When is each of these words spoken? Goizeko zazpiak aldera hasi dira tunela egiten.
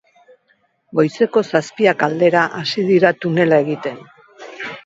Goizeko 0.99 1.43
zazpiak 1.49 2.05
aldera 2.09 2.47
hasi 2.61 2.89
dira 2.91 3.15
tunela 3.27 3.61
egiten. 3.67 4.05